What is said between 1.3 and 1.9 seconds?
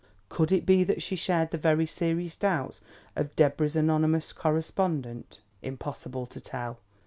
the very